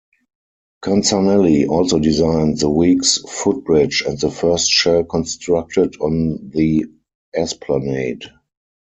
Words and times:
Canzanelli 0.83 1.67
also 1.69 1.99
designed 1.99 2.57
the 2.57 2.71
Weeks 2.71 3.19
footbridge 3.29 4.01
and 4.07 4.19
the 4.19 4.31
first 4.31 4.67
shell 4.71 5.03
constructed 5.03 5.93
on 6.01 6.49
the 6.49 6.87
Esplanade. 7.35 8.23